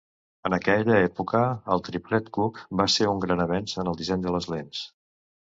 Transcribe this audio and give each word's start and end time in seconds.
En 0.49 0.53
aquella 0.55 0.95
època, 1.07 1.41
el 1.75 1.83
triplet 1.89 2.31
Cooke 2.39 2.65
va 2.81 2.89
ser 2.95 3.11
un 3.13 3.23
gran 3.27 3.45
avenç 3.45 3.77
en 3.85 3.93
el 3.93 4.01
disseny 4.03 4.27
de 4.27 4.35
les 4.39 4.51
lents. 4.57 4.83